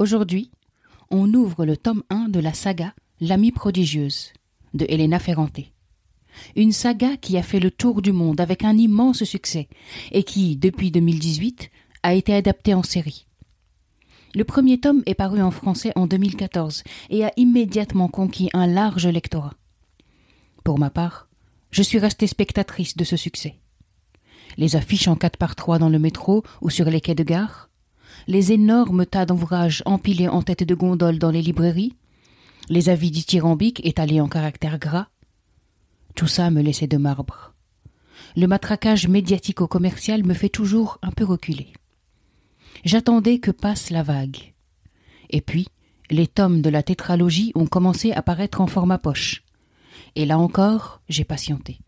Aujourd'hui, 0.00 0.50
on 1.10 1.34
ouvre 1.34 1.66
le 1.66 1.76
tome 1.76 2.02
1 2.08 2.30
de 2.30 2.40
la 2.40 2.54
saga 2.54 2.94
L'amie 3.20 3.52
prodigieuse 3.52 4.32
de 4.72 4.86
Elena 4.88 5.18
Ferrante. 5.18 5.60
Une 6.56 6.72
saga 6.72 7.18
qui 7.18 7.36
a 7.36 7.42
fait 7.42 7.60
le 7.60 7.70
tour 7.70 8.00
du 8.00 8.10
monde 8.10 8.40
avec 8.40 8.64
un 8.64 8.78
immense 8.78 9.24
succès 9.24 9.68
et 10.10 10.22
qui, 10.22 10.56
depuis 10.56 10.90
2018, 10.90 11.68
a 12.02 12.14
été 12.14 12.34
adaptée 12.34 12.72
en 12.72 12.82
série. 12.82 13.26
Le 14.34 14.44
premier 14.44 14.80
tome 14.80 15.02
est 15.04 15.12
paru 15.12 15.42
en 15.42 15.50
français 15.50 15.92
en 15.96 16.06
2014 16.06 16.82
et 17.10 17.26
a 17.26 17.32
immédiatement 17.36 18.08
conquis 18.08 18.48
un 18.54 18.66
large 18.66 19.06
lectorat. 19.06 19.52
Pour 20.64 20.78
ma 20.78 20.88
part, 20.88 21.28
je 21.72 21.82
suis 21.82 21.98
restée 21.98 22.26
spectatrice 22.26 22.96
de 22.96 23.04
ce 23.04 23.18
succès. 23.18 23.56
Les 24.56 24.76
affiches 24.76 25.08
en 25.08 25.16
4 25.16 25.36
par 25.36 25.56
3 25.56 25.78
dans 25.78 25.90
le 25.90 25.98
métro 25.98 26.42
ou 26.62 26.70
sur 26.70 26.88
les 26.88 27.02
quais 27.02 27.14
de 27.14 27.22
gare, 27.22 27.69
les 28.30 28.52
énormes 28.52 29.06
tas 29.06 29.26
d'ouvrages 29.26 29.82
empilés 29.86 30.28
en 30.28 30.42
tête 30.42 30.62
de 30.62 30.74
gondole 30.76 31.18
dans 31.18 31.32
les 31.32 31.42
librairies, 31.42 31.96
les 32.68 32.88
avis 32.88 33.10
dithyrambiques 33.10 33.84
étalés 33.84 34.20
en 34.20 34.28
caractères 34.28 34.78
gras, 34.78 35.08
tout 36.14 36.28
ça 36.28 36.48
me 36.50 36.62
laissait 36.62 36.86
de 36.86 36.96
marbre. 36.96 37.54
Le 38.36 38.46
matraquage 38.46 39.08
médiatico-commercial 39.08 40.24
me 40.24 40.34
fait 40.34 40.48
toujours 40.48 40.98
un 41.02 41.10
peu 41.10 41.24
reculer. 41.24 41.72
J'attendais 42.84 43.40
que 43.40 43.50
passe 43.50 43.90
la 43.90 44.04
vague. 44.04 44.54
Et 45.30 45.40
puis, 45.40 45.66
les 46.08 46.28
tomes 46.28 46.62
de 46.62 46.70
la 46.70 46.84
tétralogie 46.84 47.50
ont 47.56 47.66
commencé 47.66 48.12
à 48.12 48.22
paraître 48.22 48.60
en 48.60 48.68
format 48.68 48.98
poche. 48.98 49.42
Et 50.14 50.24
là 50.24 50.38
encore, 50.38 51.00
j'ai 51.08 51.24
patienté. 51.24 51.80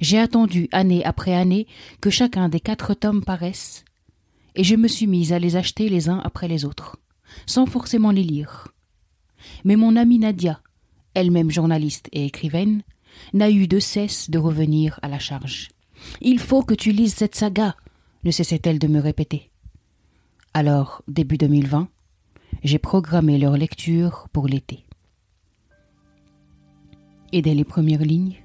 J'ai 0.00 0.20
attendu 0.20 0.68
année 0.70 1.04
après 1.04 1.34
année 1.34 1.66
que 2.00 2.10
chacun 2.10 2.48
des 2.48 2.60
quatre 2.60 2.94
tomes 2.94 3.24
paraisse, 3.24 3.84
et 4.54 4.64
je 4.64 4.76
me 4.76 4.88
suis 4.88 5.06
mise 5.06 5.32
à 5.32 5.38
les 5.38 5.56
acheter 5.56 5.88
les 5.88 6.08
uns 6.08 6.20
après 6.24 6.48
les 6.48 6.64
autres, 6.64 6.96
sans 7.46 7.66
forcément 7.66 8.10
les 8.10 8.22
lire. 8.22 8.68
Mais 9.64 9.76
mon 9.76 9.96
amie 9.96 10.18
Nadia, 10.18 10.60
elle-même 11.14 11.50
journaliste 11.50 12.08
et 12.12 12.24
écrivaine, 12.26 12.82
n'a 13.32 13.50
eu 13.50 13.66
de 13.66 13.78
cesse 13.78 14.30
de 14.30 14.38
revenir 14.38 14.98
à 15.02 15.08
la 15.08 15.18
charge. 15.18 15.68
Il 16.20 16.38
faut 16.38 16.62
que 16.62 16.74
tu 16.74 16.92
lises 16.92 17.14
cette 17.14 17.34
saga, 17.34 17.76
ne 18.24 18.30
cessait-elle 18.30 18.78
de 18.78 18.88
me 18.88 19.00
répéter. 19.00 19.50
Alors, 20.54 21.02
début 21.08 21.38
2020, 21.38 21.88
j'ai 22.64 22.78
programmé 22.78 23.38
leur 23.38 23.56
lecture 23.56 24.28
pour 24.32 24.48
l'été. 24.48 24.84
Et 27.32 27.42
dès 27.42 27.54
les 27.54 27.64
premières 27.64 28.02
lignes, 28.02 28.36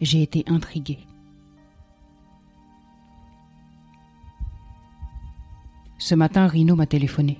j'ai 0.00 0.22
été 0.22 0.44
intriguée. 0.46 0.98
Ce 6.04 6.14
matin, 6.14 6.46
Rino 6.46 6.76
m'a 6.76 6.84
téléphoné. 6.84 7.38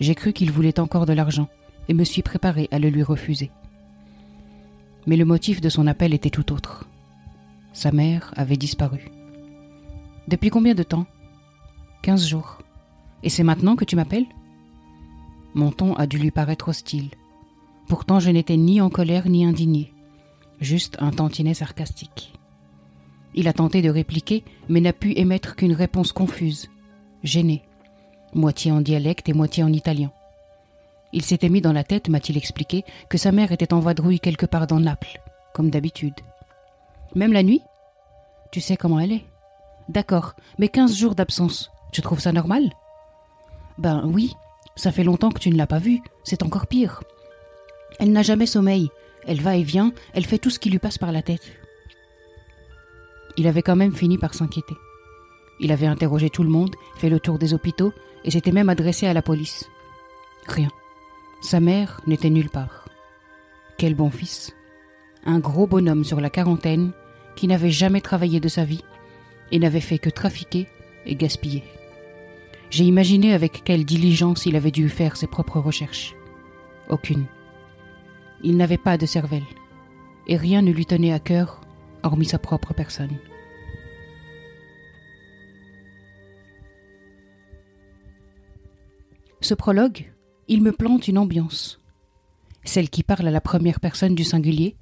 J'ai 0.00 0.16
cru 0.16 0.32
qu'il 0.32 0.50
voulait 0.50 0.80
encore 0.80 1.06
de 1.06 1.12
l'argent 1.12 1.46
et 1.88 1.94
me 1.94 2.02
suis 2.02 2.22
préparé 2.22 2.66
à 2.72 2.80
le 2.80 2.88
lui 2.88 3.04
refuser. 3.04 3.52
Mais 5.06 5.14
le 5.16 5.24
motif 5.24 5.60
de 5.60 5.68
son 5.68 5.86
appel 5.86 6.12
était 6.12 6.28
tout 6.28 6.52
autre. 6.52 6.88
Sa 7.72 7.92
mère 7.92 8.34
avait 8.36 8.56
disparu. 8.56 9.12
Depuis 10.26 10.50
combien 10.50 10.74
de 10.74 10.82
temps? 10.82 11.06
Quinze 12.02 12.26
jours. 12.26 12.58
Et 13.22 13.28
c'est 13.28 13.44
maintenant 13.44 13.76
que 13.76 13.84
tu 13.84 13.94
m'appelles? 13.94 14.26
Mon 15.54 15.70
ton 15.70 15.94
a 15.94 16.08
dû 16.08 16.18
lui 16.18 16.32
paraître 16.32 16.70
hostile. 16.70 17.10
Pourtant 17.86 18.18
je 18.18 18.30
n'étais 18.30 18.56
ni 18.56 18.80
en 18.80 18.90
colère 18.90 19.28
ni 19.28 19.44
indigné, 19.44 19.94
juste 20.60 20.96
un 20.98 21.12
tantinet 21.12 21.54
sarcastique. 21.54 22.32
Il 23.36 23.46
a 23.46 23.52
tenté 23.52 23.82
de 23.82 23.88
répliquer, 23.88 24.42
mais 24.68 24.80
n'a 24.80 24.92
pu 24.92 25.12
émettre 25.16 25.54
qu'une 25.54 25.74
réponse 25.74 26.10
confuse, 26.10 26.70
gênée, 27.22 27.62
moitié 28.34 28.72
en 28.72 28.80
dialecte 28.80 29.28
et 29.28 29.32
moitié 29.32 29.62
en 29.62 29.72
italien. 29.72 30.10
Il 31.12 31.22
s'était 31.22 31.48
mis 31.48 31.60
dans 31.60 31.72
la 31.72 31.84
tête, 31.84 32.08
m'a-t-il 32.08 32.36
expliqué, 32.36 32.84
que 33.08 33.18
sa 33.18 33.32
mère 33.32 33.52
était 33.52 33.72
en 33.72 33.80
vadrouille 33.80 34.20
quelque 34.20 34.46
part 34.46 34.66
dans 34.66 34.80
Naples, 34.80 35.20
comme 35.54 35.70
d'habitude. 35.70 36.14
Même 37.14 37.32
la 37.32 37.42
nuit? 37.42 37.62
Tu 38.50 38.60
sais 38.60 38.76
comment 38.76 39.00
elle 39.00 39.12
est? 39.12 39.24
D'accord, 39.88 40.34
mais 40.58 40.68
quinze 40.68 40.96
jours 40.96 41.14
d'absence, 41.14 41.70
tu 41.92 42.02
trouves 42.02 42.20
ça 42.20 42.32
normal? 42.32 42.70
Ben 43.78 44.02
oui, 44.04 44.34
ça 44.76 44.92
fait 44.92 45.04
longtemps 45.04 45.30
que 45.30 45.38
tu 45.38 45.50
ne 45.50 45.56
l'as 45.56 45.66
pas 45.66 45.78
vue, 45.78 46.02
c'est 46.24 46.42
encore 46.42 46.66
pire. 46.66 47.02
Elle 47.98 48.12
n'a 48.12 48.22
jamais 48.22 48.46
sommeil, 48.46 48.90
elle 49.26 49.40
va 49.40 49.56
et 49.56 49.62
vient, 49.62 49.92
elle 50.12 50.26
fait 50.26 50.38
tout 50.38 50.50
ce 50.50 50.58
qui 50.58 50.68
lui 50.68 50.78
passe 50.78 50.98
par 50.98 51.12
la 51.12 51.22
tête. 51.22 51.46
Il 53.38 53.46
avait 53.46 53.62
quand 53.62 53.76
même 53.76 53.94
fini 53.94 54.18
par 54.18 54.34
s'inquiéter. 54.34 54.74
Il 55.60 55.72
avait 55.72 55.86
interrogé 55.86 56.30
tout 56.30 56.42
le 56.42 56.50
monde, 56.50 56.76
fait 56.96 57.08
le 57.08 57.20
tour 57.20 57.38
des 57.38 57.54
hôpitaux, 57.54 57.92
et 58.24 58.30
s'était 58.30 58.52
même 58.52 58.68
adressé 58.68 59.06
à 59.06 59.12
la 59.12 59.22
police. 59.22 59.68
Rien. 60.46 60.68
Sa 61.40 61.60
mère 61.60 62.00
n'était 62.06 62.30
nulle 62.30 62.50
part. 62.50 62.88
Quel 63.76 63.94
bon 63.94 64.10
fils. 64.10 64.54
Un 65.24 65.38
gros 65.38 65.66
bonhomme 65.66 66.04
sur 66.04 66.20
la 66.20 66.30
quarantaine 66.30 66.92
qui 67.36 67.46
n'avait 67.46 67.70
jamais 67.70 68.00
travaillé 68.00 68.40
de 68.40 68.48
sa 68.48 68.64
vie 68.64 68.84
et 69.52 69.58
n'avait 69.58 69.80
fait 69.80 69.98
que 69.98 70.10
trafiquer 70.10 70.66
et 71.06 71.14
gaspiller. 71.14 71.64
J'ai 72.70 72.84
imaginé 72.84 73.32
avec 73.32 73.62
quelle 73.64 73.84
diligence 73.84 74.46
il 74.46 74.56
avait 74.56 74.70
dû 74.70 74.88
faire 74.88 75.16
ses 75.16 75.26
propres 75.26 75.60
recherches. 75.60 76.14
Aucune. 76.88 77.26
Il 78.42 78.56
n'avait 78.56 78.78
pas 78.78 78.98
de 78.98 79.06
cervelle, 79.06 79.46
et 80.26 80.36
rien 80.36 80.62
ne 80.62 80.72
lui 80.72 80.86
tenait 80.86 81.12
à 81.12 81.18
cœur, 81.18 81.60
hormis 82.02 82.26
sa 82.26 82.38
propre 82.38 82.74
personne. 82.74 83.16
Prologue, 89.54 90.12
il 90.48 90.62
me 90.62 90.72
plante 90.72 91.08
une 91.08 91.18
ambiance. 91.18 91.80
Celle 92.64 92.90
qui 92.90 93.02
parle 93.02 93.28
à 93.28 93.30
la 93.30 93.40
première 93.40 93.80
personne 93.80 94.14
du 94.14 94.24
singulier, 94.24 94.76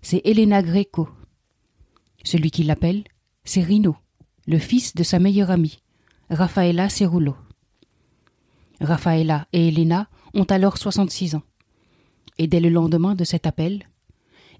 c'est 0.00 0.22
Elena 0.24 0.62
Greco. 0.62 1.08
Celui 2.24 2.50
qui 2.50 2.62
l'appelle, 2.62 3.04
c'est 3.44 3.62
Rino, 3.62 3.96
le 4.46 4.58
fils 4.58 4.94
de 4.94 5.02
sa 5.02 5.18
meilleure 5.18 5.50
amie, 5.50 5.82
Raffaella 6.30 6.88
Cerullo. 6.88 7.36
Raffaella 8.80 9.46
et 9.52 9.68
Elena 9.68 10.08
ont 10.34 10.44
alors 10.44 10.78
66 10.78 11.36
ans. 11.36 11.42
Et 12.38 12.46
dès 12.46 12.60
le 12.60 12.68
lendemain 12.68 13.14
de 13.14 13.24
cet 13.24 13.46
appel, 13.46 13.88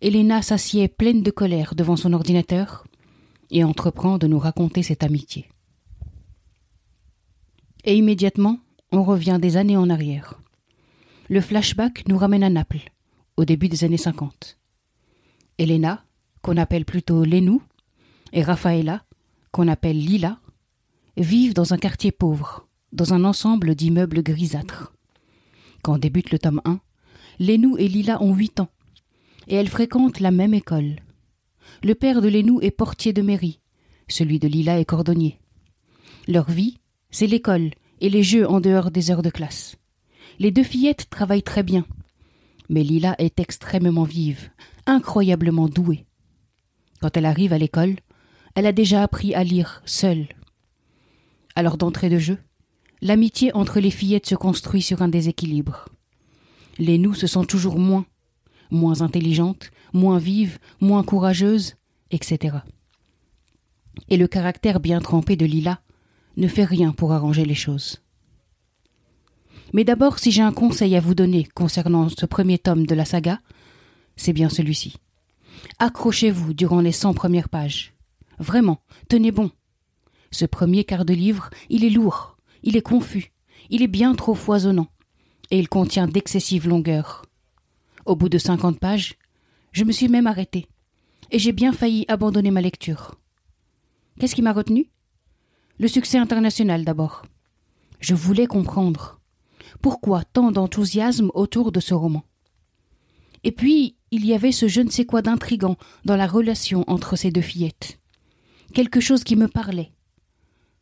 Elena 0.00 0.42
s'assied 0.42 0.88
pleine 0.88 1.22
de 1.22 1.30
colère 1.30 1.74
devant 1.74 1.96
son 1.96 2.12
ordinateur 2.12 2.84
et 3.50 3.64
entreprend 3.64 4.18
de 4.18 4.26
nous 4.26 4.38
raconter 4.38 4.82
cette 4.82 5.02
amitié. 5.02 5.48
Et 7.84 7.96
immédiatement, 7.96 8.58
on 8.92 9.02
revient 9.02 9.38
des 9.40 9.56
années 9.56 9.76
en 9.76 9.90
arrière. 9.90 10.40
Le 11.28 11.40
flashback 11.40 12.06
nous 12.08 12.18
ramène 12.18 12.44
à 12.44 12.50
Naples, 12.50 12.92
au 13.38 13.46
début 13.46 13.68
des 13.68 13.84
années 13.84 13.96
50. 13.96 14.58
Elena, 15.58 16.04
qu'on 16.42 16.58
appelle 16.58 16.84
plutôt 16.84 17.24
Lenou, 17.24 17.62
et 18.34 18.42
Raffaella, 18.42 19.04
qu'on 19.50 19.68
appelle 19.68 19.98
Lila, 19.98 20.38
vivent 21.16 21.54
dans 21.54 21.72
un 21.72 21.78
quartier 21.78 22.12
pauvre, 22.12 22.68
dans 22.92 23.14
un 23.14 23.24
ensemble 23.24 23.74
d'immeubles 23.74 24.22
grisâtres. 24.22 24.92
Quand 25.82 25.98
débute 25.98 26.30
le 26.30 26.38
tome 26.38 26.60
1, 26.64 26.80
Lenou 27.40 27.78
et 27.78 27.88
Lila 27.88 28.22
ont 28.22 28.34
huit 28.34 28.60
ans, 28.60 28.70
et 29.48 29.54
elles 29.54 29.68
fréquentent 29.68 30.20
la 30.20 30.30
même 30.30 30.54
école. 30.54 30.96
Le 31.82 31.94
père 31.94 32.20
de 32.20 32.28
Lenou 32.28 32.60
est 32.60 32.70
portier 32.70 33.14
de 33.14 33.22
mairie, 33.22 33.60
celui 34.08 34.38
de 34.38 34.48
Lila 34.48 34.78
est 34.78 34.84
cordonnier. 34.84 35.38
Leur 36.28 36.50
vie, 36.50 36.78
c'est 37.10 37.26
l'école 37.26 37.70
et 38.02 38.10
les 38.10 38.24
jeux 38.24 38.46
en 38.46 38.60
dehors 38.60 38.90
des 38.90 39.10
heures 39.10 39.22
de 39.22 39.30
classe. 39.30 39.76
Les 40.38 40.50
deux 40.50 40.64
fillettes 40.64 41.08
travaillent 41.08 41.44
très 41.44 41.62
bien. 41.62 41.86
Mais 42.68 42.82
Lila 42.82 43.14
est 43.18 43.38
extrêmement 43.38 44.02
vive, 44.02 44.50
incroyablement 44.86 45.68
douée. 45.68 46.04
Quand 47.00 47.16
elle 47.16 47.26
arrive 47.26 47.52
à 47.52 47.58
l'école, 47.58 47.96
elle 48.54 48.66
a 48.66 48.72
déjà 48.72 49.02
appris 49.02 49.34
à 49.34 49.44
lire 49.44 49.82
seule. 49.86 50.26
Alors 51.54 51.76
d'entrée 51.76 52.10
de 52.10 52.18
jeu, 52.18 52.38
l'amitié 53.00 53.54
entre 53.54 53.78
les 53.78 53.90
fillettes 53.90 54.26
se 54.26 54.34
construit 54.34 54.82
sur 54.82 55.00
un 55.00 55.08
déséquilibre. 55.08 55.86
Les 56.78 56.98
nous 56.98 57.14
se 57.14 57.28
sentent 57.28 57.48
toujours 57.48 57.78
moins, 57.78 58.06
moins 58.70 59.00
intelligentes, 59.00 59.70
moins 59.92 60.18
vives, 60.18 60.58
moins 60.80 61.04
courageuses, 61.04 61.76
etc. 62.10 62.58
Et 64.08 64.16
le 64.16 64.26
caractère 64.26 64.80
bien 64.80 65.00
trempé 65.00 65.36
de 65.36 65.46
Lila 65.46 65.80
ne 66.36 66.48
fait 66.48 66.64
rien 66.64 66.92
pour 66.92 67.12
arranger 67.12 67.44
les 67.44 67.54
choses. 67.54 68.02
Mais 69.72 69.84
d'abord, 69.84 70.18
si 70.18 70.30
j'ai 70.30 70.42
un 70.42 70.52
conseil 70.52 70.96
à 70.96 71.00
vous 71.00 71.14
donner 71.14 71.44
concernant 71.54 72.08
ce 72.08 72.26
premier 72.26 72.58
tome 72.58 72.86
de 72.86 72.94
la 72.94 73.04
saga, 73.04 73.40
c'est 74.16 74.32
bien 74.32 74.48
celui-ci. 74.48 74.96
Accrochez-vous 75.78 76.52
durant 76.54 76.80
les 76.80 76.92
cent 76.92 77.14
premières 77.14 77.48
pages. 77.48 77.94
Vraiment, 78.38 78.82
tenez 79.08 79.30
bon. 79.30 79.50
Ce 80.30 80.44
premier 80.44 80.84
quart 80.84 81.04
de 81.04 81.14
livre, 81.14 81.50
il 81.70 81.84
est 81.84 81.90
lourd, 81.90 82.36
il 82.62 82.76
est 82.76 82.82
confus, 82.82 83.32
il 83.70 83.82
est 83.82 83.88
bien 83.88 84.14
trop 84.14 84.34
foisonnant, 84.34 84.88
et 85.50 85.58
il 85.58 85.68
contient 85.68 86.08
d'excessives 86.08 86.68
longueurs. 86.68 87.24
Au 88.04 88.16
bout 88.16 88.28
de 88.28 88.38
cinquante 88.38 88.78
pages, 88.78 89.14
je 89.72 89.84
me 89.84 89.92
suis 89.92 90.08
même 90.08 90.26
arrêté, 90.26 90.66
et 91.30 91.38
j'ai 91.38 91.52
bien 91.52 91.72
failli 91.72 92.04
abandonner 92.08 92.50
ma 92.50 92.60
lecture. 92.60 93.14
Qu'est-ce 94.18 94.34
qui 94.34 94.42
m'a 94.42 94.52
retenu 94.52 94.90
Le 95.78 95.88
succès 95.88 96.18
international 96.18 96.84
d'abord. 96.84 97.22
Je 98.00 98.14
voulais 98.14 98.46
comprendre. 98.46 99.20
Pourquoi 99.80 100.22
tant 100.24 100.52
d'enthousiasme 100.52 101.30
autour 101.34 101.72
de 101.72 101.80
ce 101.80 101.94
roman 101.94 102.24
Et 103.42 103.52
puis, 103.52 103.96
il 104.10 104.26
y 104.26 104.34
avait 104.34 104.52
ce 104.52 104.68
je 104.68 104.80
ne 104.80 104.90
sais 104.90 105.06
quoi 105.06 105.22
d'intrigant 105.22 105.76
dans 106.04 106.16
la 106.16 106.26
relation 106.26 106.84
entre 106.88 107.16
ces 107.16 107.30
deux 107.30 107.40
fillettes. 107.40 107.98
Quelque 108.74 109.00
chose 109.00 109.24
qui 109.24 109.36
me 109.36 109.48
parlait. 109.48 109.92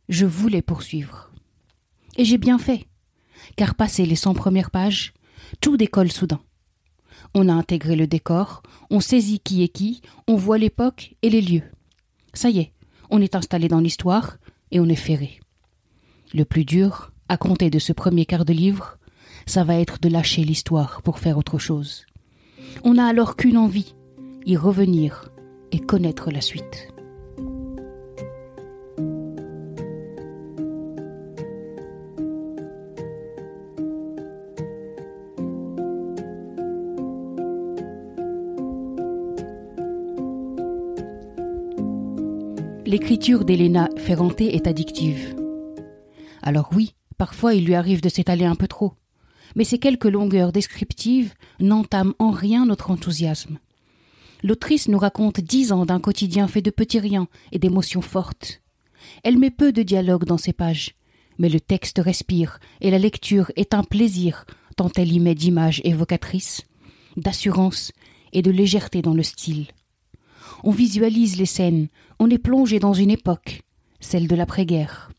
Je 0.08 0.26
voulais 0.26 0.62
poursuivre. 0.62 1.30
Et 2.16 2.24
j'ai 2.24 2.38
bien 2.38 2.58
fait, 2.58 2.88
car 3.56 3.74
passé 3.74 4.04
les 4.04 4.16
cent 4.16 4.34
premières 4.34 4.70
pages, 4.70 5.14
tout 5.60 5.76
décolle 5.76 6.10
soudain. 6.10 6.40
On 7.34 7.48
a 7.48 7.52
intégré 7.52 7.94
le 7.94 8.08
décor, 8.08 8.62
on 8.90 9.00
saisit 9.00 9.38
qui 9.38 9.62
est 9.62 9.68
qui, 9.68 10.02
on 10.26 10.34
voit 10.34 10.58
l'époque 10.58 11.14
et 11.22 11.30
les 11.30 11.40
lieux. 11.40 11.62
Ça 12.34 12.50
y 12.50 12.58
est, 12.58 12.72
on 13.10 13.20
est 13.20 13.36
installé 13.36 13.68
dans 13.68 13.80
l'histoire 13.80 14.38
et 14.70 14.80
on 14.80 14.86
est 14.86 14.94
ferré. 14.94 15.40
Le 16.34 16.44
plus 16.44 16.64
dur, 16.64 17.12
à 17.28 17.36
compter 17.36 17.70
de 17.70 17.78
ce 17.78 17.92
premier 17.92 18.26
quart 18.26 18.44
de 18.44 18.52
livre, 18.52 18.98
ça 19.46 19.64
va 19.64 19.76
être 19.76 19.98
de 20.00 20.08
lâcher 20.08 20.44
l'histoire 20.44 21.02
pour 21.02 21.18
faire 21.18 21.38
autre 21.38 21.58
chose. 21.58 22.06
On 22.84 22.94
n'a 22.94 23.06
alors 23.06 23.36
qu'une 23.36 23.56
envie, 23.56 23.94
y 24.46 24.56
revenir 24.56 25.30
et 25.72 25.78
connaître 25.78 26.30
la 26.30 26.40
suite. 26.40 26.88
L'écriture 42.90 43.44
d'Elena 43.44 43.88
Ferrante 43.98 44.40
est 44.40 44.66
addictive. 44.66 45.36
Alors 46.42 46.70
oui, 46.74 46.96
parfois 47.18 47.54
il 47.54 47.64
lui 47.64 47.76
arrive 47.76 48.00
de 48.00 48.08
s'étaler 48.08 48.44
un 48.44 48.56
peu 48.56 48.66
trop, 48.66 48.94
mais 49.54 49.62
ces 49.62 49.78
quelques 49.78 50.06
longueurs 50.06 50.50
descriptives 50.50 51.32
n'entament 51.60 52.14
en 52.18 52.32
rien 52.32 52.66
notre 52.66 52.90
enthousiasme. 52.90 53.60
L'autrice 54.42 54.88
nous 54.88 54.98
raconte 54.98 55.38
dix 55.38 55.70
ans 55.70 55.86
d'un 55.86 56.00
quotidien 56.00 56.48
fait 56.48 56.62
de 56.62 56.70
petits 56.72 56.98
riens 56.98 57.28
et 57.52 57.60
d'émotions 57.60 58.02
fortes. 58.02 58.60
Elle 59.22 59.38
met 59.38 59.52
peu 59.52 59.70
de 59.70 59.84
dialogue 59.84 60.24
dans 60.24 60.36
ses 60.36 60.52
pages, 60.52 60.96
mais 61.38 61.48
le 61.48 61.60
texte 61.60 62.00
respire 62.04 62.58
et 62.80 62.90
la 62.90 62.98
lecture 62.98 63.52
est 63.54 63.72
un 63.72 63.84
plaisir 63.84 64.46
tant 64.74 64.90
elle 64.96 65.12
y 65.12 65.20
met 65.20 65.36
d'images 65.36 65.80
évocatrices, 65.84 66.62
d'assurance 67.16 67.92
et 68.32 68.42
de 68.42 68.50
légèreté 68.50 69.00
dans 69.00 69.14
le 69.14 69.22
style. 69.22 69.68
On 70.64 70.72
visualise 70.72 71.38
les 71.38 71.46
scènes, 71.46 71.88
on 72.20 72.28
est 72.28 72.38
plongé 72.38 72.78
dans 72.78 72.92
une 72.92 73.10
époque, 73.10 73.62
celle 73.98 74.28
de 74.28 74.36
l'après-guerre. 74.36 75.10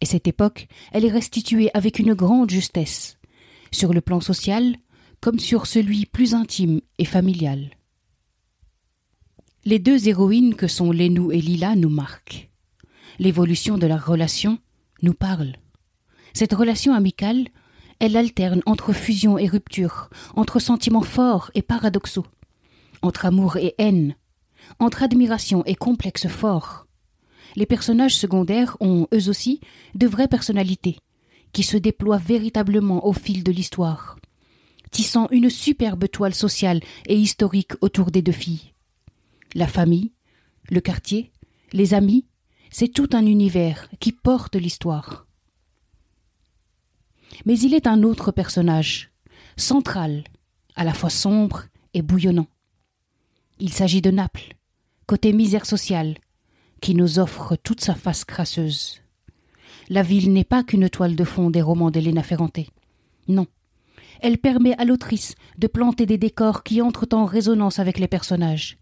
Et 0.00 0.06
cette 0.06 0.26
époque, 0.26 0.66
elle 0.92 1.04
est 1.04 1.10
restituée 1.10 1.70
avec 1.72 2.00
une 2.00 2.14
grande 2.14 2.50
justesse, 2.50 3.16
sur 3.70 3.94
le 3.94 4.00
plan 4.00 4.20
social 4.20 4.76
comme 5.20 5.38
sur 5.38 5.66
celui 5.66 6.04
plus 6.04 6.34
intime 6.34 6.80
et 6.98 7.04
familial. 7.04 7.70
Les 9.64 9.78
deux 9.78 10.08
héroïnes 10.08 10.56
que 10.56 10.66
sont 10.66 10.90
Lénou 10.90 11.30
et 11.30 11.40
Lila 11.40 11.76
nous 11.76 11.88
marquent. 11.88 12.50
L'évolution 13.18 13.78
de 13.78 13.86
leur 13.86 14.04
relation 14.04 14.58
nous 15.02 15.14
parle. 15.14 15.54
Cette 16.34 16.52
relation 16.52 16.92
amicale, 16.92 17.46
elle 18.00 18.16
alterne 18.16 18.62
entre 18.66 18.92
fusion 18.92 19.38
et 19.38 19.46
rupture, 19.46 20.10
entre 20.34 20.58
sentiments 20.58 21.02
forts 21.02 21.52
et 21.54 21.62
paradoxaux, 21.62 22.26
entre 23.00 23.26
amour 23.26 23.56
et 23.56 23.74
haine, 23.78 24.16
entre 24.78 25.02
admiration 25.02 25.64
et 25.64 25.74
complexe 25.74 26.28
fort. 26.28 26.86
Les 27.54 27.66
personnages 27.66 28.16
secondaires 28.16 28.76
ont, 28.80 29.08
eux 29.14 29.28
aussi, 29.28 29.60
de 29.94 30.06
vraies 30.06 30.28
personnalités, 30.28 30.98
qui 31.52 31.62
se 31.62 31.76
déploient 31.76 32.18
véritablement 32.18 33.06
au 33.06 33.12
fil 33.12 33.42
de 33.42 33.52
l'histoire, 33.52 34.18
tissant 34.90 35.28
une 35.30 35.50
superbe 35.50 36.08
toile 36.08 36.34
sociale 36.34 36.80
et 37.06 37.16
historique 37.16 37.72
autour 37.80 38.10
des 38.10 38.22
deux 38.22 38.32
filles. 38.32 38.72
La 39.54 39.66
famille, 39.66 40.12
le 40.70 40.80
quartier, 40.80 41.32
les 41.72 41.94
amis, 41.94 42.26
c'est 42.70 42.92
tout 42.92 43.08
un 43.12 43.24
univers 43.24 43.88
qui 44.00 44.12
porte 44.12 44.56
l'histoire. 44.56 45.26
Mais 47.44 47.58
il 47.58 47.74
est 47.74 47.86
un 47.86 48.02
autre 48.02 48.32
personnage, 48.32 49.10
central, 49.56 50.24
à 50.74 50.84
la 50.84 50.92
fois 50.92 51.10
sombre 51.10 51.64
et 51.94 52.02
bouillonnant. 52.02 52.48
Il 53.58 53.72
s'agit 53.72 54.02
de 54.02 54.10
Naples, 54.10 54.55
côté 55.06 55.32
misère 55.32 55.66
sociale, 55.66 56.18
qui 56.80 56.94
nous 56.94 57.20
offre 57.20 57.56
toute 57.56 57.80
sa 57.80 57.94
face 57.94 58.24
crasseuse. 58.24 59.00
La 59.88 60.02
ville 60.02 60.32
n'est 60.32 60.44
pas 60.44 60.64
qu'une 60.64 60.90
toile 60.90 61.14
de 61.14 61.22
fond 61.22 61.48
des 61.48 61.62
romans 61.62 61.92
d'Elena 61.92 62.24
Ferrante. 62.24 62.58
Non. 63.28 63.46
Elle 64.20 64.38
permet 64.38 64.76
à 64.78 64.84
l'autrice 64.84 65.36
de 65.58 65.68
planter 65.68 66.06
des 66.06 66.18
décors 66.18 66.64
qui 66.64 66.82
entrent 66.82 67.06
en 67.12 67.24
résonance 67.24 67.78
avec 67.78 67.98
les 67.98 68.08
personnages. 68.08 68.78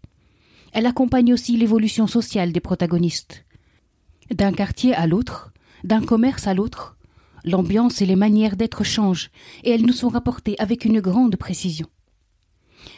Elle 0.73 0.87
accompagne 0.87 1.31
aussi 1.31 1.57
l'évolution 1.57 2.07
sociale 2.07 2.51
des 2.51 2.59
protagonistes. 2.59 3.45
D'un 4.31 4.51
quartier 4.51 4.95
à 4.95 5.05
l'autre, 5.05 5.53
d'un 5.83 6.01
commerce 6.01 6.47
à 6.47 6.55
l'autre, 6.55 6.97
l'ambiance 7.43 8.01
et 8.01 8.07
les 8.07 8.15
manières 8.15 8.55
d'être 8.55 8.83
changent, 8.83 9.29
et 9.63 9.69
elles 9.69 9.85
nous 9.85 9.93
sont 9.93 10.09
rapportées 10.09 10.55
avec 10.57 10.85
une 10.85 11.01
grande 11.01 11.35
précision. 11.35 11.87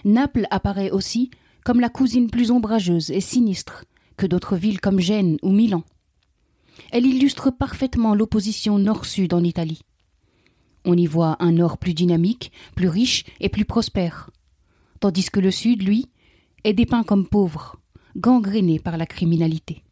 Naples 0.06 0.48
apparaît 0.50 0.92
aussi 0.92 1.30
comme 1.68 1.82
la 1.82 1.90
cousine 1.90 2.30
plus 2.30 2.50
ombrageuse 2.50 3.12
et 3.12 3.20
sinistre 3.20 3.84
que 4.16 4.26
d'autres 4.26 4.56
villes 4.56 4.80
comme 4.80 5.02
Gênes 5.02 5.38
ou 5.42 5.52
Milan. 5.52 5.84
Elle 6.94 7.06
illustre 7.06 7.52
parfaitement 7.52 8.16
l'opposition 8.16 8.80
nord-sud 8.80 9.34
en 9.34 9.44
Italie. 9.44 9.82
On 10.86 10.96
y 10.96 11.06
voit 11.08 11.36
un 11.42 11.52
nord 11.52 11.78
plus 11.78 11.94
dynamique, 11.94 12.54
plus 12.74 12.88
riche 12.88 13.26
et 13.42 13.50
plus 13.50 13.66
prospère, 13.66 14.30
tandis 15.02 15.30
que 15.30 15.42
le 15.42 15.52
sud, 15.52 15.84
lui, 15.84 16.06
est 16.64 16.72
dépeint 16.72 17.04
comme 17.04 17.28
pauvre, 17.28 17.76
gangréné 18.16 18.80
par 18.80 18.96
la 18.96 19.06
criminalité. 19.06 19.84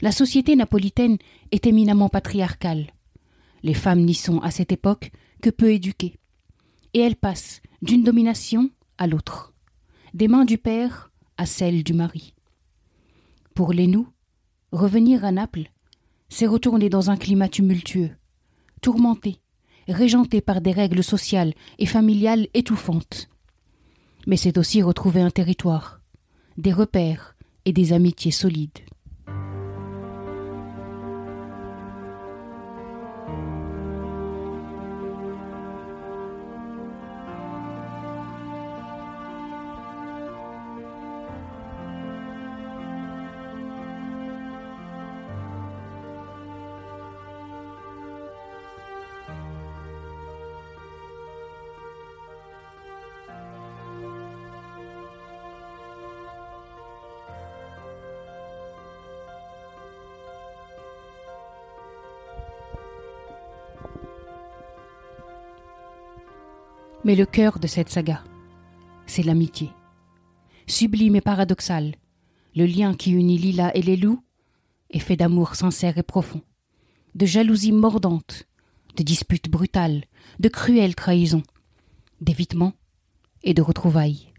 La 0.00 0.10
société 0.10 0.56
napolitaine 0.56 1.18
est 1.52 1.64
éminemment 1.64 2.08
patriarcale. 2.08 2.90
Les 3.62 3.74
femmes 3.74 4.04
n'y 4.04 4.14
sont 4.14 4.40
à 4.40 4.50
cette 4.50 4.72
époque 4.72 5.12
que 5.42 5.50
peu 5.50 5.70
éduquées, 5.70 6.18
et 6.92 6.98
elles 6.98 7.14
passent 7.14 7.62
d'une 7.82 8.02
domination 8.02 8.68
à 8.98 9.06
l'autre 9.06 9.51
des 10.14 10.28
mains 10.28 10.44
du 10.44 10.58
père 10.58 11.10
à 11.38 11.46
celles 11.46 11.82
du 11.82 11.94
mari. 11.94 12.34
Pour 13.54 13.72
les 13.72 13.86
nous, 13.86 14.08
revenir 14.70 15.24
à 15.24 15.32
Naples, 15.32 15.70
c'est 16.28 16.46
retourner 16.46 16.88
dans 16.88 17.10
un 17.10 17.16
climat 17.16 17.48
tumultueux, 17.48 18.10
tourmenté, 18.80 19.40
régenté 19.88 20.40
par 20.40 20.60
des 20.60 20.72
règles 20.72 21.02
sociales 21.02 21.54
et 21.78 21.86
familiales 21.86 22.48
étouffantes. 22.54 23.28
Mais 24.26 24.36
c'est 24.36 24.58
aussi 24.58 24.82
retrouver 24.82 25.20
un 25.20 25.30
territoire, 25.30 26.00
des 26.56 26.72
repères 26.72 27.36
et 27.64 27.72
des 27.72 27.92
amitiés 27.92 28.30
solides. 28.30 28.78
Mais 67.04 67.16
le 67.16 67.26
cœur 67.26 67.58
de 67.58 67.66
cette 67.66 67.88
saga, 67.88 68.22
c'est 69.06 69.24
l'amitié. 69.24 69.70
Sublime 70.68 71.16
et 71.16 71.20
paradoxal, 71.20 71.96
le 72.54 72.64
lien 72.64 72.94
qui 72.94 73.10
unit 73.10 73.38
Lila 73.38 73.74
et 73.76 73.82
les 73.82 73.96
loups 73.96 74.22
est 74.90 75.00
fait 75.00 75.16
d'amour 75.16 75.56
sincère 75.56 75.98
et 75.98 76.04
profond, 76.04 76.42
de 77.16 77.26
jalousie 77.26 77.72
mordante, 77.72 78.46
de 78.96 79.02
disputes 79.02 79.50
brutales, 79.50 80.04
de 80.38 80.48
cruelles 80.48 80.94
trahisons, 80.94 81.42
d'évitements 82.20 82.74
et 83.42 83.52
de 83.52 83.62
retrouvailles. 83.62 84.32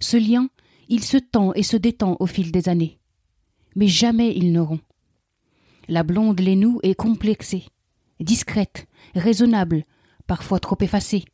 Ce 0.00 0.16
lien, 0.16 0.48
il 0.88 1.04
se 1.04 1.16
tend 1.16 1.54
et 1.54 1.62
se 1.62 1.76
détend 1.76 2.16
au 2.18 2.26
fil 2.26 2.50
des 2.50 2.68
années. 2.68 2.98
Mais 3.76 3.86
jamais 3.86 4.36
ils 4.36 4.52
n'auront. 4.52 4.80
La 5.86 6.02
blonde 6.02 6.40
Lénou 6.40 6.80
est 6.82 6.94
complexée, 6.94 7.66
discrète, 8.18 8.88
raisonnable, 9.14 9.84
parfois 10.26 10.58
trop 10.58 10.76
effacée. 10.80 11.24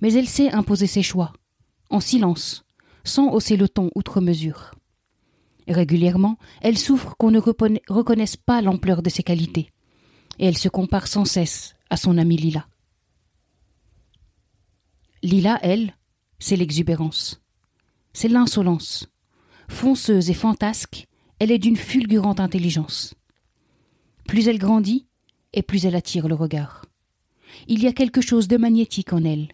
Mais 0.00 0.12
elle 0.14 0.28
sait 0.28 0.50
imposer 0.52 0.86
ses 0.86 1.02
choix, 1.02 1.32
en 1.90 2.00
silence, 2.00 2.64
sans 3.04 3.32
hausser 3.32 3.56
le 3.56 3.68
ton 3.68 3.90
outre 3.94 4.20
mesure. 4.20 4.72
Régulièrement, 5.68 6.38
elle 6.60 6.78
souffre 6.78 7.14
qu'on 7.16 7.30
ne 7.30 7.40
reconnaisse 7.40 8.36
pas 8.36 8.60
l'ampleur 8.60 9.02
de 9.02 9.10
ses 9.10 9.22
qualités, 9.22 9.70
et 10.38 10.46
elle 10.46 10.58
se 10.58 10.68
compare 10.68 11.06
sans 11.06 11.24
cesse 11.24 11.74
à 11.90 11.96
son 11.96 12.18
amie 12.18 12.36
Lila. 12.36 12.66
Lila, 15.22 15.58
elle, 15.62 15.96
c'est 16.38 16.56
l'exubérance, 16.56 17.40
c'est 18.12 18.28
l'insolence. 18.28 19.08
Fonceuse 19.68 20.28
et 20.28 20.34
fantasque, 20.34 21.06
elle 21.38 21.50
est 21.50 21.58
d'une 21.58 21.76
fulgurante 21.76 22.40
intelligence. 22.40 23.14
Plus 24.26 24.48
elle 24.48 24.58
grandit, 24.58 25.06
et 25.54 25.62
plus 25.62 25.86
elle 25.86 25.96
attire 25.96 26.28
le 26.28 26.34
regard. 26.34 26.84
Il 27.68 27.82
y 27.82 27.86
a 27.86 27.92
quelque 27.92 28.20
chose 28.20 28.48
de 28.48 28.56
magnétique 28.58 29.12
en 29.12 29.24
elle. 29.24 29.48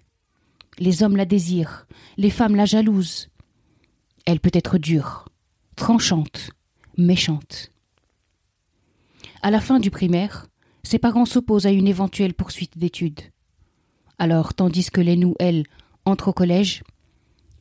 Les 0.81 1.03
hommes 1.03 1.17
la 1.17 1.27
désirent, 1.27 1.87
les 2.17 2.31
femmes 2.31 2.57
la 2.57 2.65
jalousent. 2.65 3.29
Elle 4.25 4.41
peut 4.41 4.51
être 4.55 4.79
dure, 4.79 5.29
tranchante, 5.77 6.51
méchante. 6.97 7.71
À 9.43 9.51
la 9.51 9.61
fin 9.61 9.79
du 9.79 9.91
primaire, 9.91 10.47
ses 10.83 10.99
parents 10.99 11.27
s'opposent 11.27 11.67
à 11.67 11.71
une 11.71 11.87
éventuelle 11.87 12.35
poursuite 12.35 12.79
d'études. 12.79 13.21
Alors, 14.19 14.55
tandis 14.55 14.91
que 14.91 15.03
Lénou, 15.03 15.35
elle, 15.39 15.65
entre 16.07 16.29
au 16.29 16.33
collège, 16.33 16.83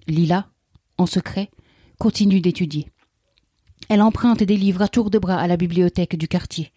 Lila, 0.08 0.50
en 0.98 1.06
secret, 1.06 1.52
continue 1.98 2.42
d'étudier. 2.42 2.90
Elle 3.90 4.02
emprunte 4.02 4.44
des 4.44 4.58
livres 4.58 4.82
à 4.82 4.88
tour 4.88 5.10
de 5.10 5.20
bras 5.20 5.40
à 5.40 5.48
la 5.48 5.58
bibliothèque 5.58 6.18
du 6.18 6.28
quartier. 6.28 6.72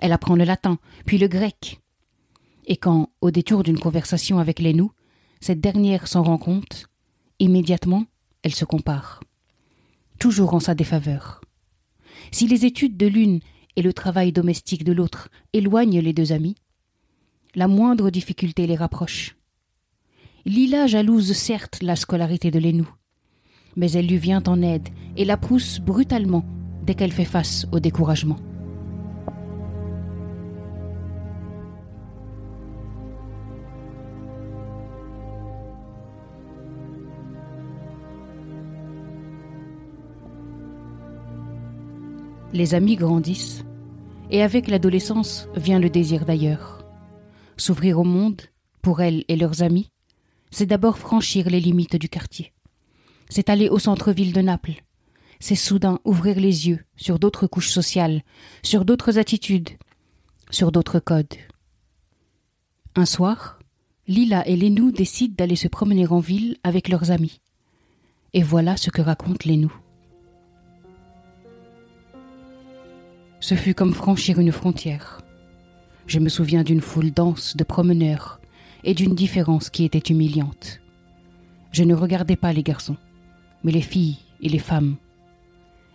Elle 0.00 0.12
apprend 0.12 0.36
le 0.36 0.44
latin, 0.44 0.78
puis 1.04 1.18
le 1.18 1.28
grec. 1.28 1.80
Et 2.66 2.76
quand, 2.76 3.10
au 3.20 3.30
détour 3.30 3.62
d'une 3.62 3.78
conversation 3.78 4.38
avec 4.38 4.58
Lénou, 4.58 4.90
cette 5.42 5.60
dernière 5.60 6.06
s'en 6.06 6.22
rend 6.22 6.38
compte, 6.38 6.86
immédiatement, 7.40 8.04
elle 8.44 8.54
se 8.54 8.64
compare. 8.64 9.20
Toujours 10.20 10.54
en 10.54 10.60
sa 10.60 10.76
défaveur. 10.76 11.40
Si 12.30 12.46
les 12.46 12.64
études 12.64 12.96
de 12.96 13.08
l'une 13.08 13.40
et 13.74 13.82
le 13.82 13.92
travail 13.92 14.30
domestique 14.30 14.84
de 14.84 14.92
l'autre 14.92 15.30
éloignent 15.52 16.00
les 16.00 16.12
deux 16.12 16.30
amis, 16.30 16.54
la 17.56 17.66
moindre 17.66 18.10
difficulté 18.10 18.68
les 18.68 18.76
rapproche. 18.76 19.36
Lila 20.44 20.86
jalouse 20.86 21.32
certes 21.32 21.82
la 21.82 21.96
scolarité 21.96 22.52
de 22.52 22.60
Lénou, 22.60 22.88
mais 23.74 23.90
elle 23.90 24.06
lui 24.06 24.18
vient 24.18 24.44
en 24.46 24.62
aide 24.62 24.90
et 25.16 25.24
la 25.24 25.36
pousse 25.36 25.80
brutalement 25.80 26.44
dès 26.84 26.94
qu'elle 26.94 27.12
fait 27.12 27.24
face 27.24 27.66
au 27.72 27.80
découragement. 27.80 28.38
Les 42.52 42.74
amis 42.74 42.96
grandissent, 42.96 43.64
et 44.30 44.42
avec 44.42 44.68
l'adolescence 44.68 45.48
vient 45.56 45.78
le 45.78 45.88
désir 45.88 46.26
d'ailleurs. 46.26 46.84
S'ouvrir 47.56 47.98
au 47.98 48.04
monde, 48.04 48.42
pour 48.82 49.00
elles 49.00 49.24
et 49.28 49.36
leurs 49.36 49.62
amis, 49.62 49.88
c'est 50.50 50.66
d'abord 50.66 50.98
franchir 50.98 51.48
les 51.48 51.60
limites 51.60 51.96
du 51.96 52.10
quartier. 52.10 52.52
C'est 53.30 53.48
aller 53.48 53.70
au 53.70 53.78
centre-ville 53.78 54.34
de 54.34 54.42
Naples. 54.42 54.82
C'est 55.40 55.54
soudain 55.54 55.98
ouvrir 56.04 56.38
les 56.38 56.68
yeux 56.68 56.80
sur 56.94 57.18
d'autres 57.18 57.46
couches 57.46 57.70
sociales, 57.70 58.22
sur 58.62 58.84
d'autres 58.84 59.18
attitudes, 59.18 59.70
sur 60.50 60.72
d'autres 60.72 61.00
codes. 61.00 61.34
Un 62.94 63.06
soir, 63.06 63.60
Lila 64.06 64.46
et 64.46 64.56
Lénou 64.56 64.92
décident 64.92 65.34
d'aller 65.38 65.56
se 65.56 65.68
promener 65.68 66.06
en 66.06 66.20
ville 66.20 66.58
avec 66.64 66.88
leurs 66.88 67.10
amis. 67.10 67.40
Et 68.34 68.42
voilà 68.42 68.76
ce 68.76 68.90
que 68.90 69.00
raconte 69.00 69.46
Lénou. 69.46 69.72
Ce 73.42 73.56
fut 73.56 73.74
comme 73.74 73.92
franchir 73.92 74.38
une 74.38 74.52
frontière. 74.52 75.20
Je 76.06 76.20
me 76.20 76.28
souviens 76.28 76.62
d'une 76.62 76.80
foule 76.80 77.10
dense 77.10 77.56
de 77.56 77.64
promeneurs 77.64 78.40
et 78.84 78.94
d'une 78.94 79.16
différence 79.16 79.68
qui 79.68 79.84
était 79.84 80.12
humiliante. 80.12 80.80
Je 81.72 81.82
ne 81.82 81.96
regardais 81.96 82.36
pas 82.36 82.52
les 82.52 82.62
garçons, 82.62 82.96
mais 83.64 83.72
les 83.72 83.80
filles 83.80 84.18
et 84.42 84.48
les 84.48 84.60
femmes. 84.60 84.94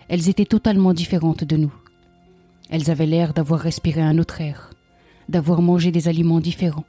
Elles 0.09 0.27
étaient 0.27 0.43
totalement 0.43 0.93
différentes 0.93 1.45
de 1.45 1.55
nous. 1.55 1.73
Elles 2.69 2.91
avaient 2.91 3.05
l'air 3.05 3.33
d'avoir 3.33 3.61
respiré 3.61 4.01
un 4.01 4.17
autre 4.17 4.41
air, 4.41 4.71
d'avoir 5.29 5.61
mangé 5.61 5.89
des 5.89 6.09
aliments 6.09 6.41
différents, 6.41 6.85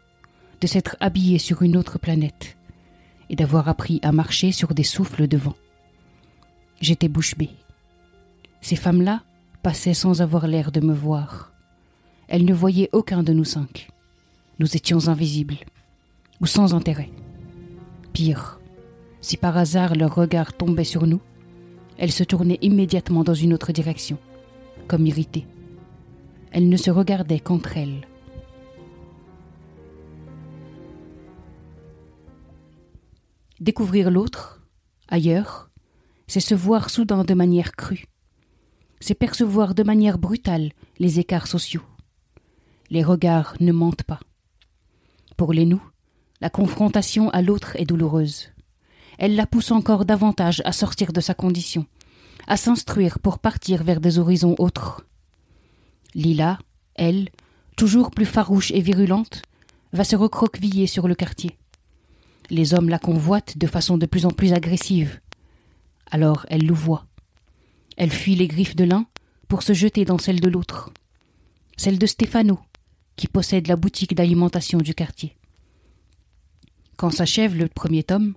de 0.61 0.67
s'être 0.67 0.97
habillées 0.99 1.39
sur 1.39 1.63
une 1.63 1.77
autre 1.77 2.01
planète, 2.01 2.57
et 3.31 3.37
d'avoir 3.37 3.69
appris 3.69 4.01
à 4.03 4.11
marcher 4.11 4.51
sur 4.51 4.75
des 4.75 4.83
souffles 4.83 5.29
de 5.29 5.37
vent. 5.37 5.57
J'étais 6.81 7.09
bouche 7.09 7.37
bée. 7.37 7.51
Ces 8.61 8.75
femmes-là 8.75 9.23
passait 9.69 9.93
sans 9.93 10.23
avoir 10.23 10.47
l'air 10.47 10.73
de 10.73 10.81
me 10.81 10.95
voir. 10.95 11.53
Elle 12.27 12.47
ne 12.47 12.55
voyait 12.55 12.89
aucun 12.95 13.23
de 13.23 13.35
nous 13.35 13.45
cinq. 13.45 13.91
Nous 14.59 14.77
étions 14.77 15.09
invisibles, 15.09 15.59
ou 16.41 16.47
sans 16.47 16.73
intérêt. 16.73 17.11
Pire, 18.15 18.61
si 19.21 19.37
par 19.37 19.59
hasard 19.59 19.95
leur 19.95 20.15
regard 20.15 20.55
tombait 20.55 20.85
sur 20.85 21.07
nous, 21.07 21.21
elles 21.99 22.13
se 22.13 22.25
tournaient 22.25 22.59
immédiatement 22.63 23.25
dans 23.25 23.35
une 23.35 23.53
autre 23.53 23.73
direction, 23.73 24.17
comme 24.87 25.05
irritées. 25.05 25.47
Elles 26.51 26.71
ne 26.71 26.79
se 26.79 26.91
regardaient 26.91 27.39
qu'entre 27.39 27.77
elles. 27.77 28.09
Découvrir 33.61 34.11
l'autre, 34.11 34.63
ailleurs, 35.09 35.69
c'est 36.27 36.41
se 36.41 36.55
voir 36.55 36.89
soudain 36.89 37.23
de 37.23 37.35
manière 37.35 37.73
crue, 37.73 38.07
c'est 39.01 39.15
percevoir 39.15 39.75
de 39.75 39.83
manière 39.83 40.19
brutale 40.19 40.71
les 40.99 41.19
écarts 41.19 41.47
sociaux. 41.47 41.85
Les 42.91 43.05
regards 43.05 43.55
ne 43.61 43.73
mentent 43.73 44.03
pas. 44.03 44.21
Pour 45.37 45.53
les 45.53 45.67
nous, 45.67 45.83
la 46.41 46.51
confrontation 46.51 47.31
à 47.31 47.43
l'autre 47.43 47.77
est 47.77 47.85
douloureuse. 47.85 48.49
Elle 49.19 49.37
la 49.37 49.47
pousse 49.47 49.73
encore 49.73 50.05
davantage 50.05 50.63
à 50.65 50.73
sortir 50.73 51.13
de 51.13 51.21
sa 51.21 51.35
condition, 51.35 51.87
à 52.47 52.57
s'instruire 52.57 53.19
pour 53.19 53.39
partir 53.39 53.83
vers 53.83 54.01
des 54.01 54.19
horizons 54.19 54.55
autres. 54.59 55.05
Lila, 56.15 56.59
elle, 56.95 57.29
toujours 57.77 58.11
plus 58.11 58.27
farouche 58.27 58.71
et 58.71 58.81
virulente, 58.81 59.43
va 59.93 60.05
se 60.05 60.17
recroqueviller 60.17 60.87
sur 60.87 61.09
le 61.09 61.15
quartier. 61.15 61.59
Les 62.51 62.75
hommes 62.75 62.89
la 62.89 62.99
convoitent 62.99 63.59
de 63.59 63.67
façon 63.67 63.99
de 63.99 64.07
plus 64.07 64.27
en 64.27 64.31
plus 64.31 64.53
agressive. 64.53 65.21
Alors 66.11 66.47
elle 66.49 66.67
louvoie. 66.67 67.07
Elle 67.99 68.13
fuit 68.13 68.37
les 68.37 68.47
griffes 68.47 68.77
de 68.77 68.85
l'un 68.85 69.07
pour 69.49 69.65
se 69.65 69.73
jeter 69.73 70.05
dans 70.05 70.19
celle 70.19 70.39
de 70.39 70.49
l'autre. 70.49 70.93
Celle 71.77 71.99
de 71.99 72.07
Stéphano, 72.07 72.61
qui 73.17 73.27
possède 73.27 73.67
la 73.67 73.75
boutique 73.75 74.15
d'alimentation 74.15 74.79
du 74.79 74.95
quartier. 74.95 75.37
Quand 76.97 77.11
s'achève 77.11 77.57
le 77.57 77.67
premier 77.67 78.05
tome, 78.05 78.35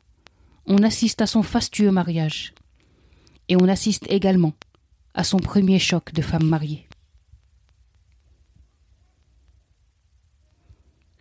on 0.66 0.82
assiste 0.82 1.22
à 1.22 1.28
son 1.28 1.44
fastueux 1.44 1.92
mariage. 1.92 2.56
Et 3.50 3.56
on 3.56 3.68
assiste 3.68 4.08
également 4.10 4.54
à 5.14 5.24
son 5.24 5.38
premier 5.38 5.78
choc 5.78 6.12
de 6.12 6.24
femme 6.24 6.48
mariée. 6.48 6.88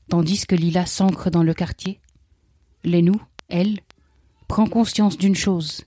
Tandis 0.09 0.47
que 0.47 0.55
Lila 0.55 0.87
s'ancre 0.87 1.31
dans 1.31 1.43
le 1.43 1.53
quartier, 1.53 2.01
Lénou, 2.85 3.21
elle, 3.49 3.81
prend 4.49 4.67
conscience 4.67 5.19
d'une 5.19 5.37
chose 5.37 5.85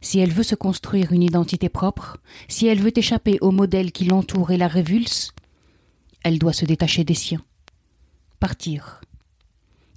si 0.00 0.18
elle 0.18 0.32
veut 0.32 0.42
se 0.42 0.54
construire 0.54 1.12
une 1.12 1.22
identité 1.22 1.68
propre, 1.68 2.18
si 2.48 2.66
elle 2.66 2.80
veut 2.80 2.96
échapper 2.96 3.38
au 3.40 3.50
modèle 3.50 3.92
qui 3.92 4.04
l'entoure 4.04 4.50
et 4.50 4.56
la 4.56 4.68
révulse, 4.68 5.32
elle 6.22 6.38
doit 6.38 6.52
se 6.52 6.64
détacher 6.64 7.04
des 7.04 7.14
siens. 7.14 7.44
Partir. 8.40 9.00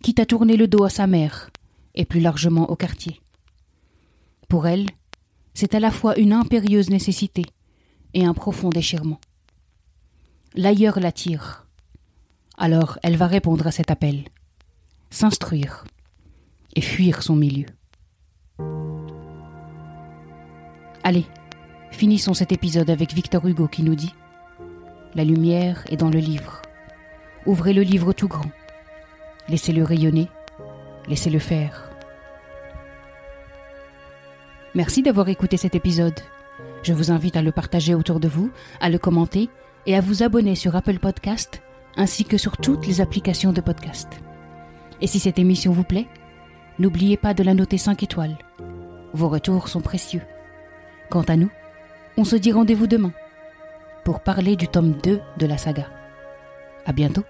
Quitte 0.02 0.20
à 0.20 0.26
tourner 0.26 0.58
le 0.58 0.68
dos 0.68 0.84
à 0.84 0.90
sa 0.90 1.08
mère, 1.08 1.52
et 1.96 2.06
plus 2.06 2.20
largement 2.20 2.70
au 2.70 2.76
quartier. 2.76 3.22
Pour 4.48 4.68
elle, 4.68 4.88
c'est 5.54 5.76
à 5.76 5.80
la 5.80 5.92
fois 5.92 6.18
une 6.18 6.34
impérieuse 6.34 6.90
nécessité 6.90 7.44
et 8.14 8.26
un 8.26 8.34
profond 8.34 8.70
déchirement. 8.70 9.20
L'ailleurs 10.56 11.00
l'attire. 11.00 11.68
Alors 12.58 13.00
elle 13.04 13.18
va 13.18 13.28
répondre 13.28 13.68
à 13.68 13.72
cet 13.72 13.92
appel, 13.92 14.26
s'instruire 15.10 15.86
et 16.76 16.82
fuir 16.82 17.24
son 17.24 17.36
milieu. 17.36 17.68
Allez, 21.04 21.26
finissons 21.90 22.36
cet 22.36 22.52
épisode 22.52 22.90
avec 22.90 23.14
Victor 23.14 23.48
Hugo 23.48 23.68
qui 23.68 23.82
nous 23.82 23.96
dit 23.96 24.14
La 25.16 25.24
lumière 25.24 25.84
est 25.90 25.98
dans 25.98 26.10
le 26.10 26.20
livre. 26.20 26.62
ouvrez 27.48 27.74
le 27.74 27.82
livre 27.82 28.14
tout 28.14 28.28
grand. 28.28 28.52
Laissez-le 29.50 29.84
rayonner, 29.84 30.28
laissez-le 31.08 31.40
faire. 31.40 31.90
Merci 34.76 35.02
d'avoir 35.02 35.28
écouté 35.30 35.58
cet 35.58 35.74
épisode. 35.74 36.20
Je 36.84 36.94
vous 36.94 37.12
invite 37.12 37.36
à 37.36 37.42
le 37.42 37.52
partager 37.52 37.96
autour 37.96 38.20
de 38.20 38.28
vous, 38.28 38.52
à 38.80 38.90
le 38.90 39.00
commenter 39.00 39.50
et 39.88 39.96
à 39.96 40.02
vous 40.02 40.22
abonner 40.22 40.56
sur 40.56 40.76
Apple 40.76 41.00
Podcast 41.00 41.62
ainsi 41.98 42.26
que 42.26 42.38
sur 42.38 42.58
toutes 42.58 42.88
les 42.88 43.02
applications 43.02 43.54
de 43.54 43.62
podcast. 43.62 44.08
Et 45.02 45.08
si 45.08 45.20
cette 45.20 45.40
émission 45.40 45.72
vous 45.74 45.84
plaît, 45.84 46.08
n'oubliez 46.80 47.18
pas 47.18 47.34
de 47.34 47.44
la 47.44 47.54
noter 47.56 47.78
5 47.78 48.04
étoiles. 48.04 48.38
Vos 49.14 49.28
retours 49.28 49.68
sont 49.68 49.82
précieux. 49.82 50.22
Quant 51.12 51.24
à 51.24 51.36
nous, 51.36 51.52
on 52.16 52.24
se 52.24 52.38
dit 52.38 52.54
rendez-vous 52.54 52.88
demain 52.88 53.12
pour 54.06 54.22
parler 54.22 54.56
du 54.56 54.70
tome 54.70 54.94
2 55.04 55.20
de 55.38 55.46
la 55.46 55.58
saga. 55.58 55.88
À 56.86 56.94
bientôt. 56.94 57.26